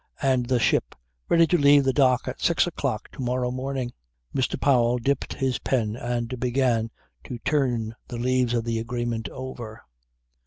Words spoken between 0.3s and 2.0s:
the ship ready to leave the